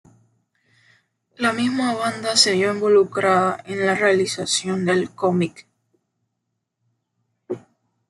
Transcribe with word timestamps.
La 1.37 1.53
misma 1.53 1.93
banda 1.93 2.35
se 2.35 2.53
vio 2.53 2.73
involucrada 2.73 3.61
en 3.67 3.85
la 3.85 3.93
realización 3.93 4.83
del 4.83 5.11
cómic. 5.11 5.67